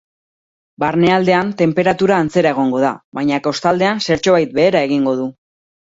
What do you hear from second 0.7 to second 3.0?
Barnealdean, tenperatura antzera egongo da,